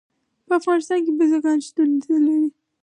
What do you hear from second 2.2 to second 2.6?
لري.